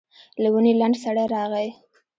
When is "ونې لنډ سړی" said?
0.53-1.25